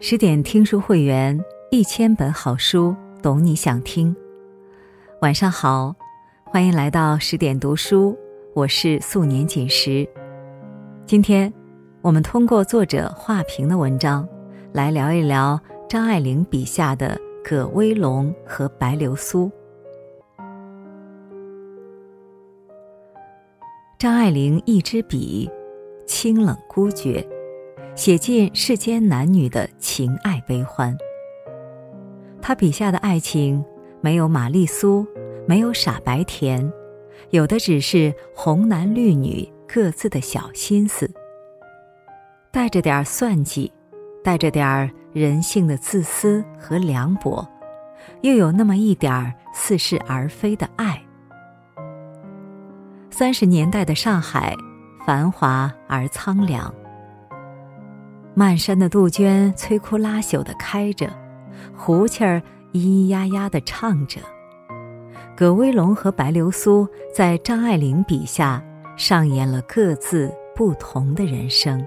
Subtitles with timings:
[0.00, 4.14] 十点听书会员，一千本好书，懂你想听。
[5.22, 5.92] 晚上好，
[6.44, 8.16] 欢迎来到十点读书，
[8.54, 10.08] 我是素年锦时。
[11.04, 11.52] 今天，
[12.00, 14.26] 我们通过作者画屏的文章，
[14.72, 19.50] 来聊一聊张爱玲笔下的葛威龙和白流苏。
[23.98, 25.50] 张爱玲一支笔，
[26.06, 27.26] 清冷孤绝。
[27.98, 30.96] 写尽世间男女的情爱悲欢。
[32.40, 33.62] 他笔下的爱情，
[34.00, 35.04] 没有玛丽苏，
[35.48, 36.72] 没有傻白甜，
[37.30, 41.10] 有的只是红男绿女各自的小心思，
[42.52, 43.72] 带着点算计，
[44.22, 47.44] 带着点人性的自私和凉薄，
[48.22, 51.02] 又有那么一点似是而非的爱。
[53.10, 54.54] 三十年代的上海，
[55.04, 56.72] 繁华而苍凉。
[58.38, 61.10] 漫山的杜鹃摧枯拉朽的开着，
[61.76, 62.40] 胡琴儿
[62.72, 64.20] 咿咿呀呀的唱着。
[65.36, 68.62] 葛威龙和白流苏在张爱玲笔下
[68.96, 71.84] 上演了各自不同的人生。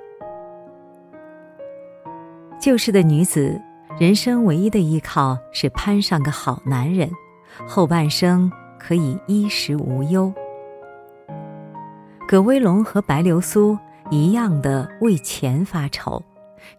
[2.59, 3.57] 旧时的女子，
[3.97, 7.09] 人生唯一的依靠是攀上个好男人，
[7.65, 10.29] 后半生可以衣食无忧。
[12.27, 13.77] 葛威龙和白流苏
[14.09, 16.21] 一样的为钱发愁。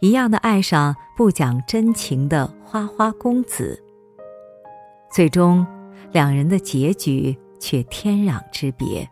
[0.01, 3.83] 一样的爱上不讲真情的花花公子，
[5.11, 5.67] 最终
[6.11, 9.09] 两人的结局却天壤之别。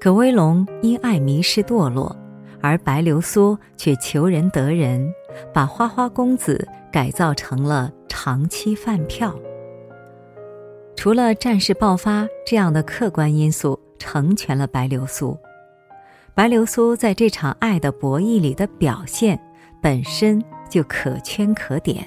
[0.00, 2.14] 葛威龙因爱迷失堕落，
[2.60, 5.12] 而白流苏却求人得人，
[5.52, 9.34] 把花花公子改造成了长期饭票。
[10.94, 15.36] 除了战事爆发这样的客观因素成全了白流苏。
[16.36, 19.40] 白流苏在这场爱的博弈里的表现，
[19.80, 22.06] 本身就可圈可点，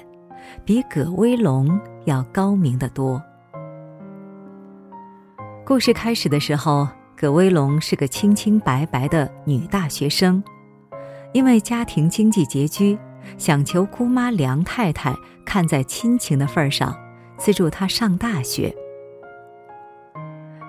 [0.64, 3.20] 比葛威龙要高明的多。
[5.66, 10.40] 故事开始的时候，葛威龙是个清清白白的女大学生，
[11.32, 12.96] 因为家庭经济拮据，
[13.36, 15.12] 想求姑妈梁太太
[15.44, 16.96] 看在亲情的份上，
[17.36, 18.72] 资助她上大学。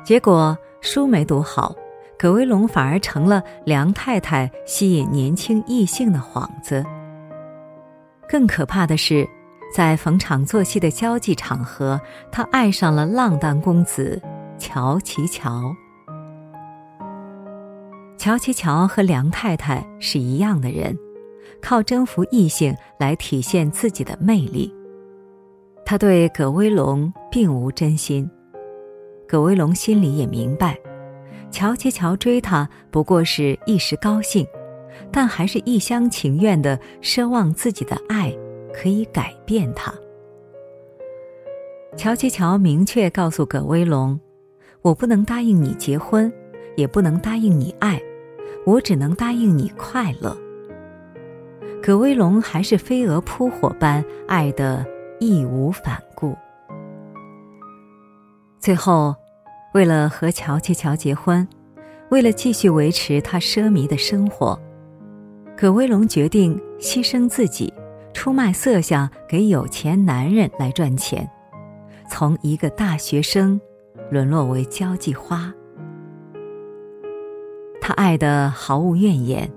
[0.04, 1.76] 结果书没读好。
[2.22, 6.86] 葛威龙反而成了梁太太吸引年轻异性的幌子。
[8.30, 9.28] 更可怕的是，
[9.76, 12.00] 在逢场作戏的交际场合，
[12.32, 14.22] 他爱上了浪荡公子
[14.60, 15.76] 乔其乔。
[18.20, 20.96] 乔其乔和梁太太是一样的人，
[21.60, 24.72] 靠征服异性来体现自己的魅力。
[25.84, 28.30] 他对葛威龙并无真心，
[29.28, 30.78] 葛威龙心里也明白。
[31.52, 34.48] 乔其乔追她不过是一时高兴，
[35.12, 38.34] 但还是一厢情愿的奢望自己的爱
[38.74, 39.94] 可以改变他。
[41.98, 44.18] 乔其乔明确告诉葛威龙
[44.82, 46.32] ：“我不能答应你结婚，
[46.78, 48.02] 也不能答应你爱，
[48.66, 50.36] 我只能答应你快乐。”
[51.84, 54.86] 葛威龙还是飞蛾扑火般爱得
[55.20, 56.36] 义无反顾。
[58.60, 59.14] 最后。
[59.74, 61.48] 为了和乔其乔结婚，
[62.10, 64.60] 为了继续维持他奢靡的生活，
[65.56, 67.74] 葛威龙决定牺牲自己，
[68.14, 71.30] 出卖色相给有钱男人来赚钱，
[72.10, 73.60] 从一个大学生
[74.10, 75.54] 沦落为交际花。
[77.80, 79.50] 他爱的毫无怨言。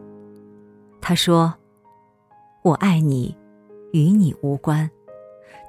[1.01, 1.53] 他说
[2.63, 3.37] ：“我爱你，
[3.93, 4.89] 与你无关，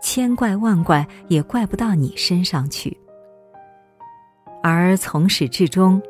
[0.02, 2.96] 千怪万怪也怪不到你身上去。”
[4.68, 6.02] 而从始至终，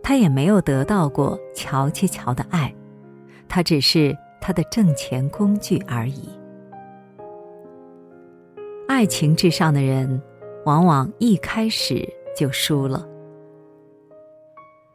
[0.00, 2.72] 他也没有得到过乔其乔的爱，
[3.48, 6.28] 他只是他的挣钱工具而已。
[8.86, 10.22] 爱情至上的人，
[10.64, 13.04] 往往一开始就输了。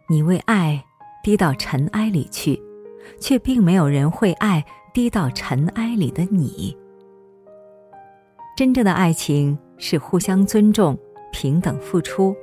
[0.08, 0.81] 你为爱
[1.22, 2.58] 低到尘埃里去，
[3.20, 4.64] 却并没有人会爱
[4.94, 6.73] 低到尘埃里的你。
[8.55, 10.97] 真正的爱情是互相尊重、
[11.34, 12.34] 平等付出。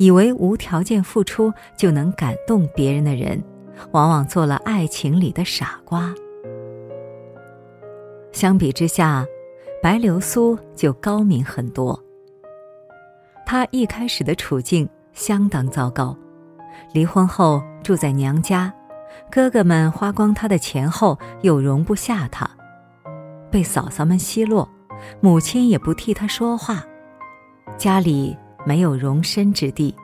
[0.00, 3.44] 以为无条件付出就能感动别人的人，
[3.90, 6.14] 往往做了爱情里的傻瓜。
[8.32, 9.26] 相比之下，
[9.82, 12.02] 白流苏就高明很多。
[13.44, 16.16] 她一开始的处境相当糟糕，
[16.94, 18.72] 离婚后住在娘家，
[19.30, 22.48] 哥哥们花光她的钱后又容不下她，
[23.50, 24.66] 被嫂嫂们奚落，
[25.20, 26.82] 母亲也不替她说话，
[27.76, 28.34] 家里。
[28.64, 29.94] 没有容身之地，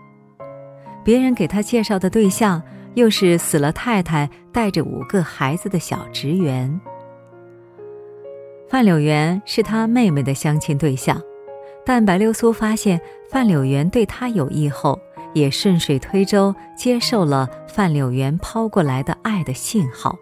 [1.04, 2.62] 别人给他介绍的对象，
[2.94, 6.80] 又是死了太太带着五个孩子的小职员。
[8.68, 11.20] 范柳园是他妹妹的相亲对象，
[11.84, 13.00] 但白流苏发现
[13.30, 14.98] 范柳园对他有意后，
[15.34, 20.18] 也顺水推舟接受了范柳园抛过来的爱的信号。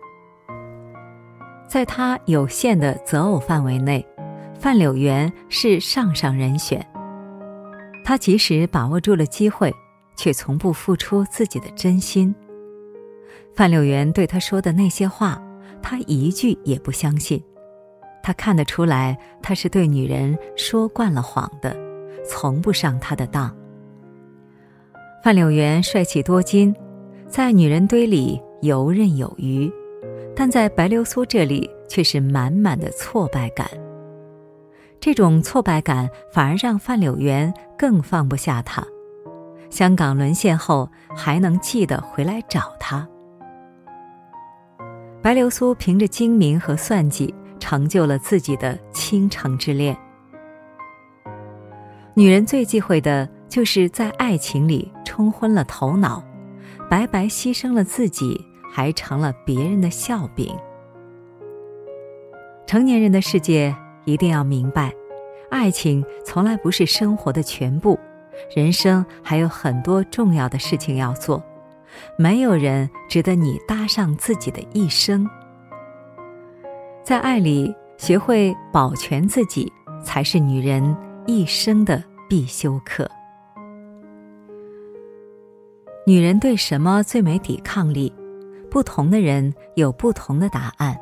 [1.67, 4.07] 在他有限的择偶范围内，
[4.61, 6.87] 范柳园是上上人选。
[8.05, 9.75] 他即使把握住了机会，
[10.15, 12.33] 却从不付出自己的真心。
[13.55, 15.43] 范柳园对他说的那些话，
[15.83, 17.43] 他一句也不相信。
[18.23, 21.77] 他看得出来，他是对女人说惯了谎的，
[22.27, 23.55] 从不上他的当。
[25.23, 26.75] 范柳园帅气多金，
[27.27, 29.71] 在女人堆里游刃有余，
[30.37, 33.67] 但在白流苏这里却是满满的挫败感。
[35.01, 38.85] 这种挫败感反而让范柳园更放不下他。
[39.71, 43.07] 香港沦陷后，还能记得回来找他。
[45.23, 47.35] 白流苏凭着精明和算计。
[47.61, 49.97] 成就了自己的倾城之恋。
[52.13, 56.23] 女人最忌讳的就是在爱情里冲昏了头脑，
[56.91, 58.39] 白白牺牲了自己，
[58.71, 60.55] 还成了别人的笑柄。
[62.67, 64.93] 成年人的世界一定要明白，
[65.51, 67.99] 爱情从来不是生活的全部，
[68.55, 71.43] 人生还有很多重要的事情要做，
[72.19, 75.29] 没有人值得你搭上自己的一生。
[77.03, 79.71] 在爱里学会保全自己，
[80.03, 80.97] 才是女人
[81.27, 83.09] 一生的必修课。
[86.07, 88.13] 女人对什么最没抵抗力？
[88.71, 90.99] 不同的人有不同的答案。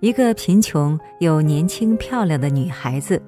[0.00, 3.20] 一个贫穷又年轻漂亮的女孩子，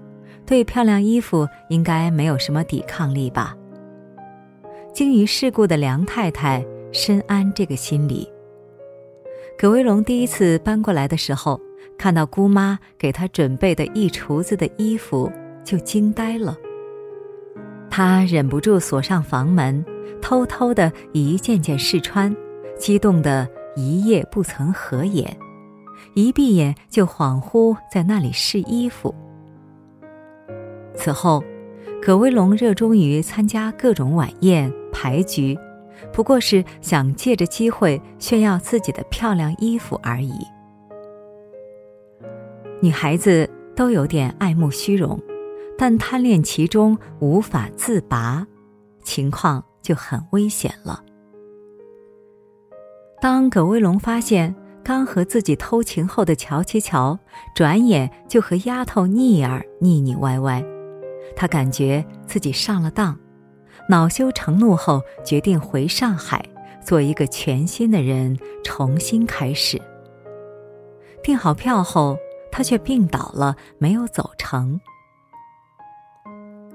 [0.47, 3.57] 对漂亮衣服应该没有什么抵抗力吧？
[4.95, 8.31] 精于世故的梁太太深谙这个心理。
[9.59, 11.61] 葛威龙第一次搬过来的时候，
[11.99, 15.31] 看到姑妈给他准备的一橱子的衣服，
[15.65, 16.57] 就惊呆了。
[17.91, 19.85] 他忍不住锁上房门，
[20.23, 22.35] 偷偷的一件件试穿，
[22.79, 25.37] 激动的一夜不曾合眼，
[26.15, 29.15] 一闭眼就恍惚在那里试衣服。
[30.95, 31.43] 此后，
[32.03, 35.59] 葛威龙热衷于参加各种晚宴牌局。
[36.13, 40.33] 不过是想借着机会炫耀自己的漂亮衣服而已。
[42.81, 45.21] 女孩子都有点爱慕虚荣，
[45.77, 48.47] 但贪恋其中无法自拔，
[49.03, 51.05] 情况就很危险了。
[53.21, 57.19] 当葛威龙发现刚和自己偷情后的乔七乔，
[57.55, 60.65] 转眼就和丫头腻儿腻腻歪歪，
[61.37, 63.17] 他感觉自己上了当。
[63.89, 66.45] 恼羞成怒后，决定回上海
[66.85, 69.81] 做一个全新的人，重新开始。
[71.23, 72.17] 订好票后，
[72.51, 74.81] 他却病倒了，没有走成。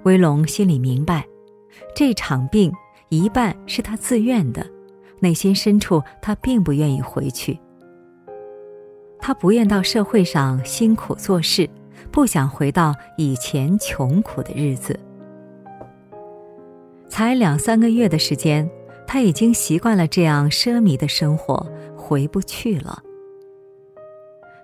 [0.04, 1.26] 威龙心里明白，
[1.96, 2.72] 这场病
[3.10, 4.66] 一半是他自愿的，
[5.20, 7.60] 内心深处他并不愿意回去。
[9.28, 11.68] 他不愿到社会上辛苦做事，
[12.12, 15.00] 不想回到以前穷苦的日子。
[17.10, 18.70] 才两三个月的时间，
[19.08, 21.66] 他已经习惯了这样奢靡的生活，
[21.98, 23.02] 回不去了。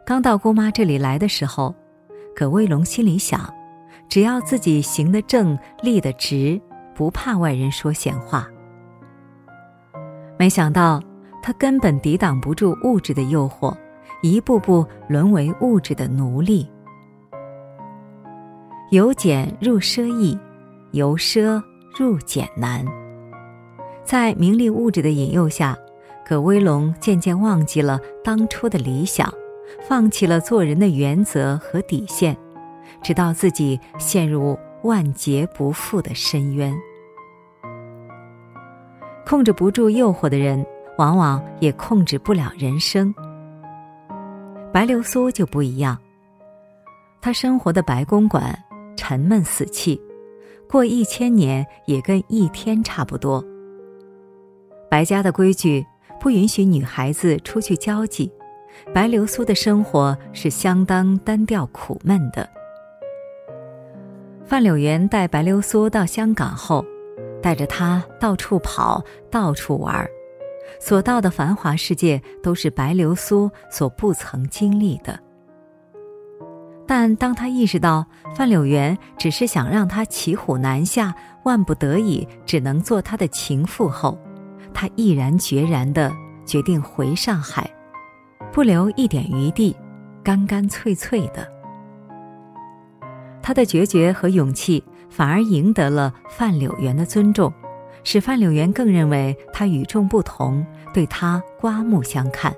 [0.05, 1.73] 刚到姑妈这里来的时候，
[2.35, 3.51] 葛威龙心里想：
[4.07, 6.61] 只要自己行得正、立得直，
[6.93, 8.47] 不怕外人说闲话。
[10.37, 11.01] 没想到
[11.41, 13.75] 他根本抵挡不住物质的诱惑，
[14.21, 16.67] 一步步沦为物质的奴隶。
[18.91, 20.37] 由俭入奢易，
[20.91, 21.61] 由奢。
[21.99, 22.85] 入俭难，
[24.05, 25.77] 在名利物质的引诱下，
[26.25, 29.29] 葛威龙渐渐忘记了当初的理想，
[29.81, 32.33] 放弃了做人的原则和底线，
[33.03, 36.73] 直到自己陷入万劫不复的深渊。
[39.25, 40.65] 控制不住诱惑的人，
[40.97, 43.13] 往往也控制不了人生。
[44.73, 45.97] 白流苏就不一样，
[47.21, 48.57] 她生活的白公馆
[48.95, 49.99] 沉闷死气。
[50.69, 53.43] 过一千年也跟一天差不多。
[54.89, 55.85] 白家的规矩
[56.19, 58.31] 不允许女孩子出去交际，
[58.93, 62.49] 白流苏的生活是相当单调苦闷的。
[64.45, 66.85] 范柳园带白流苏到香港后，
[67.41, 70.07] 带着她到处跑，到处玩，
[70.79, 75.19] 所到的繁华世界都是白流苏所不曾经历的。
[76.87, 84.19] 但当他意识到范柳园只是想让他骑虎难下，万不得已只能做他的情妇后，
[84.73, 86.11] 他毅然决然的
[86.45, 87.69] 决定回上海，
[88.51, 89.73] 不留一点余地，
[90.21, 91.47] 干干脆脆的。
[93.41, 97.51] 他的决绝和勇气反而赢得了范柳原的尊重，
[98.03, 102.55] 使范柳原更认为他与众不同，对他刮目相看。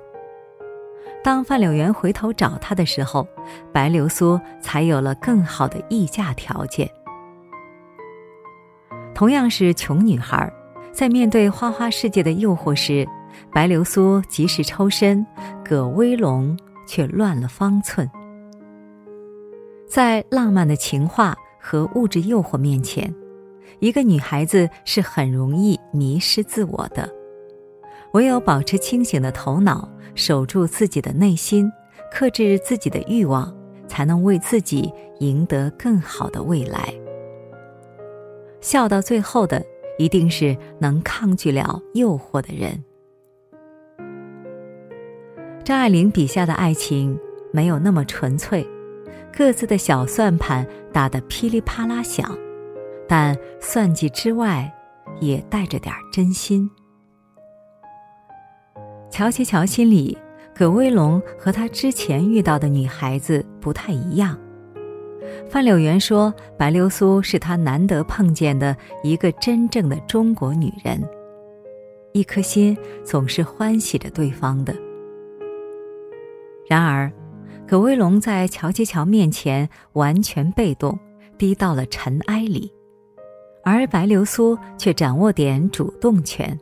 [1.22, 3.26] 当范柳原回头找他的时候，
[3.72, 6.90] 白流苏才有了更好的议价条件。
[9.14, 10.52] 同样是穷女孩，
[10.92, 13.06] 在面对花花世界的诱惑时，
[13.52, 15.24] 白流苏及时抽身，
[15.64, 18.10] 葛威龙却乱了方寸。
[19.88, 23.14] 在浪漫的情话和物质诱惑面前，
[23.80, 27.08] 一个女孩子是很容易迷失自我的。
[28.12, 31.70] 唯有保持清醒的头脑，守住自己的内心，
[32.12, 33.52] 克制自己的欲望，
[33.88, 36.94] 才能为自己赢得更好的未来。
[38.60, 39.64] 笑到最后的，
[39.98, 42.82] 一定是能抗拒了诱惑的人。
[45.64, 47.18] 张爱玲笔下的爱情
[47.52, 48.66] 没有那么纯粹，
[49.36, 52.38] 各自的小算盘打得噼里啪啦响，
[53.08, 54.72] 但算计之外，
[55.20, 56.68] 也带着点真心。
[59.10, 60.16] 乔琪乔心里，
[60.54, 64.38] 葛威龙和他之前遇到的女孩子不太一样。
[65.48, 71.00] 范柳原说：“白流苏是他难得碰见的一个真正的中国女人，
[72.12, 74.74] 一颗心总是欢喜着对方的。”
[76.68, 77.10] 然而，
[77.68, 80.98] 葛威龙在乔吉乔面前完全被动，
[81.38, 82.72] 低到了尘埃里，
[83.64, 86.58] 而白流苏却掌握点主动权。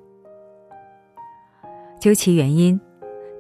[2.01, 2.81] 究其原因，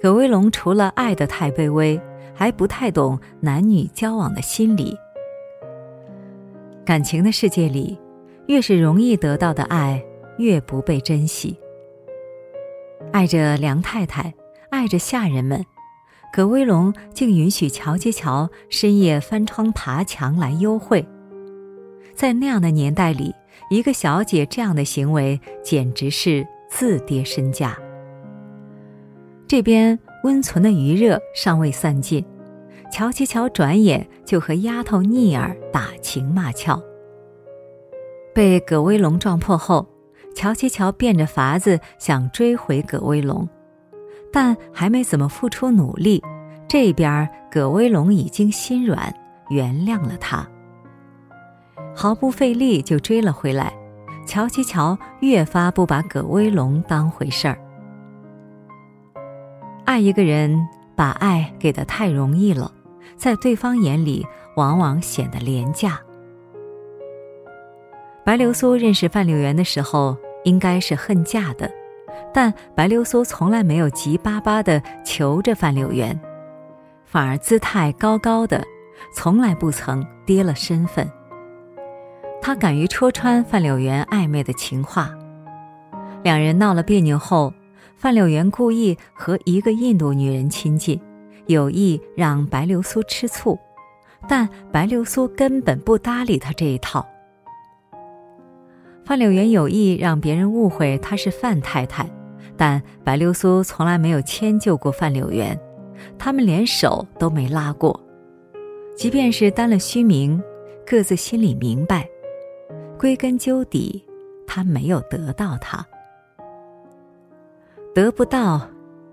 [0.01, 2.01] 葛威龙除了爱的太卑微，
[2.35, 4.97] 还不太懂男女交往的心理。
[6.85, 7.99] 感情的世界里，
[8.47, 10.03] 越是容易得到的爱，
[10.39, 11.57] 越不被珍惜。
[13.13, 14.33] 爱着梁太太，
[14.71, 15.65] 爱着下人们，
[16.33, 21.07] 葛威龙竟允许乔接乔深夜翻窗爬墙来幽会。
[22.15, 23.35] 在那样的年代里，
[23.73, 27.75] 一个小姐这样的行为简直是自跌身价。
[29.49, 32.23] 这边温存的余热尚未散尽。
[32.91, 36.79] 乔其乔转眼就和丫头聂儿打情骂俏。
[38.35, 39.89] 被葛威龙撞破后，
[40.37, 43.49] 乔其乔变着法子想追回葛威龙，
[44.31, 46.23] 但还没怎么付出努力，
[46.69, 49.11] 这边葛威龙已经心软，
[49.49, 50.47] 原谅了他，
[51.95, 53.73] 毫不费力就追了回来。
[54.25, 57.59] 乔其乔越发不把葛威龙当回事儿。
[59.85, 60.57] 爱一个人，
[60.95, 62.73] 把爱给的太容易了。
[63.17, 64.25] 在对方眼里，
[64.57, 66.01] 往往显得廉价。
[68.25, 71.71] 白流苏认识范柳原的时候，应该是恨嫁的，
[72.33, 76.19] 但白流苏从来没有急巴巴的求着范柳原，
[77.05, 78.65] 反而姿态高高的，
[79.13, 81.11] 从来不曾跌了身份。
[82.45, 85.09] 他敢于戳穿范柳原暧昧的情话，
[86.25, 87.55] 两人闹了别扭后，
[87.97, 91.01] 范柳原故意和一个印度女人亲近。
[91.47, 93.59] 有意让白流苏吃醋，
[94.29, 97.07] 但白流苏根本不搭理他这一套。
[99.05, 102.09] 范柳原有意让别人误会他是范太太，
[102.57, 105.59] 但白流苏从来没有迁就过范柳原，
[106.19, 108.01] 他们连手都没拉过。
[108.97, 110.41] 即便是担了虚名，
[110.85, 112.09] 各自心里明白，
[113.03, 114.01] 归根究底，
[114.47, 115.85] 他没有得到他，
[117.93, 118.65] 得不到，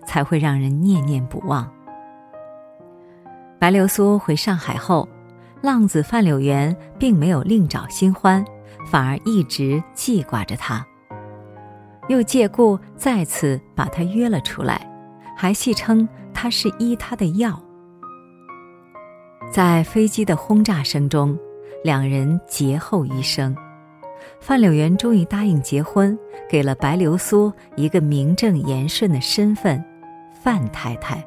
[0.05, 1.67] 才会让人念念不忘。
[3.57, 5.09] 白流苏回上海后，
[5.59, 8.45] 浪子范柳原并没有另找新欢，
[8.85, 10.85] 反而一直记挂着他。
[12.09, 14.87] 又借故再次把他约了出来，
[15.35, 17.59] 还戏称他是医他的药。
[19.51, 21.35] 在飞机的轰炸声中，
[21.83, 23.57] 两人劫后余生。
[24.39, 26.17] 范柳原终于答应结婚，
[26.49, 29.83] 给了白流苏一个名正言顺的身份——
[30.41, 31.23] 范太太。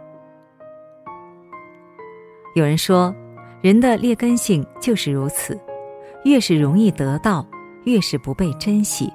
[2.55, 3.15] 有人说，
[3.63, 5.59] 人的劣根性就是如此，
[6.25, 7.47] 越是容易得到，
[7.85, 9.13] 越是不被珍惜。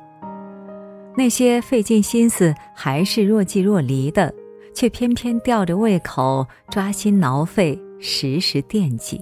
[1.15, 4.33] 那些费尽心思还是若即若离的，
[4.73, 9.19] 却偏偏吊着胃口，抓心挠肺，时时惦记。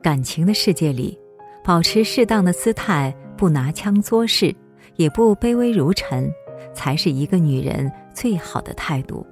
[0.00, 1.18] 感情的世界里，
[1.68, 4.56] 保持适当的姿态，不拿腔作势，
[4.96, 6.32] 也不卑微如尘，
[6.72, 9.26] 才是一个女人最好的态度。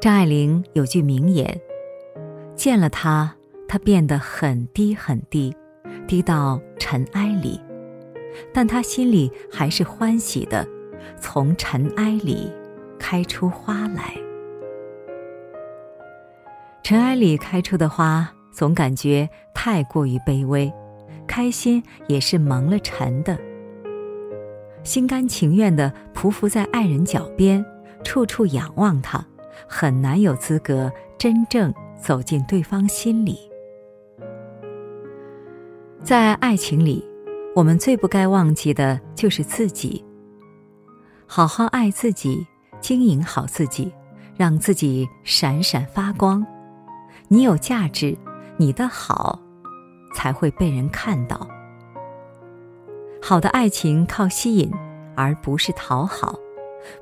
[0.00, 1.60] 张爱玲有句名言
[2.54, 3.34] ：“见了他，
[3.66, 5.52] 他变得很低很低，
[6.06, 7.60] 低到尘埃里。
[8.54, 10.64] 但他心里还是欢喜的，
[11.16, 12.48] 从尘埃里
[13.00, 14.14] 开出花来。
[16.84, 20.72] 尘埃里开出的花，总感觉太过于卑微，
[21.28, 23.38] 开心也是蒙了尘的。
[24.82, 27.64] 心甘情愿的匍匐在爱人脚边，
[28.02, 29.24] 处处仰望他，
[29.68, 31.72] 很难有资格真正
[32.02, 33.38] 走进对方心里。
[36.02, 37.08] 在爱情里，
[37.54, 40.04] 我们最不该忘记的就是自己。
[41.28, 42.44] 好好爱自己，
[42.80, 43.92] 经营好自己，
[44.36, 46.44] 让自己闪闪发光。
[47.28, 48.18] 你有价值，
[48.58, 49.40] 你的好
[50.14, 51.48] 才会被人看到。
[53.22, 54.70] 好的爱情靠吸引，
[55.16, 56.38] 而不是讨好。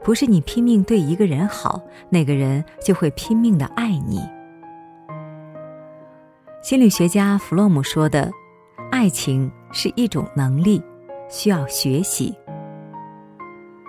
[0.02, 4.20] 不是你拼命对一个人好，那个人就会拼命的爱你。
[6.62, 8.30] 心理学家弗洛姆说的。
[8.90, 10.80] 爱情是一种能力，
[11.28, 12.32] 需要学习。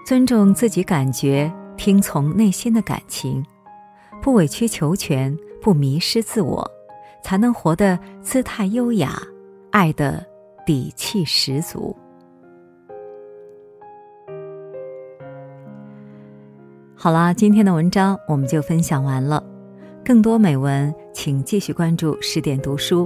[0.05, 3.45] 尊重自己感觉，听从内心的感情，
[4.21, 6.69] 不委曲求全，不迷失自我，
[7.27, 9.21] 才能活得姿态优雅，
[9.69, 10.25] 爱的
[10.65, 11.93] 底气十足。
[16.95, 19.43] 好啦，今天的文章我们就分享完了。
[20.05, 23.05] 更多美文，请继续关注十点读书。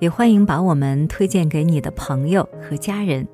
[0.00, 3.28] 也欢迎把我们推荐给你的朋友和家人，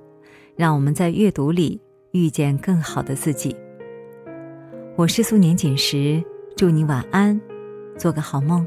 [0.57, 3.55] 让我们在阅读里遇见更好的自己。
[4.97, 6.21] 我是素年锦时，
[6.57, 7.41] 祝你晚安，
[7.97, 8.67] 做个好梦。